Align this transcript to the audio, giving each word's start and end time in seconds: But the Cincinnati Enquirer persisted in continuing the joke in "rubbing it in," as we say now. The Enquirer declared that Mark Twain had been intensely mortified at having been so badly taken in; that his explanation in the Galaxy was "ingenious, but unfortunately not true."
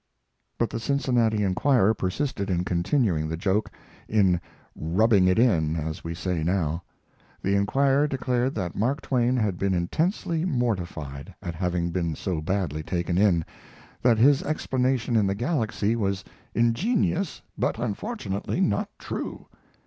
But 0.57 0.71
the 0.71 0.79
Cincinnati 0.79 1.43
Enquirer 1.43 1.93
persisted 1.93 2.49
in 2.49 2.63
continuing 2.65 3.29
the 3.29 3.37
joke 3.37 3.69
in 4.07 4.41
"rubbing 4.75 5.27
it 5.27 5.37
in," 5.37 5.75
as 5.75 6.03
we 6.03 6.15
say 6.15 6.43
now. 6.43 6.81
The 7.43 7.53
Enquirer 7.53 8.07
declared 8.07 8.55
that 8.55 8.75
Mark 8.75 9.01
Twain 9.01 9.37
had 9.37 9.59
been 9.59 9.75
intensely 9.75 10.43
mortified 10.43 11.35
at 11.43 11.53
having 11.53 11.91
been 11.91 12.15
so 12.15 12.41
badly 12.41 12.81
taken 12.81 13.19
in; 13.19 13.45
that 14.01 14.17
his 14.17 14.41
explanation 14.41 15.15
in 15.15 15.27
the 15.27 15.35
Galaxy 15.35 15.95
was 15.95 16.23
"ingenious, 16.55 17.43
but 17.55 17.77
unfortunately 17.77 18.59
not 18.59 18.89
true." 18.97 19.45